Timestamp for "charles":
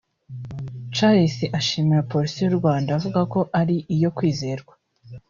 0.95-1.35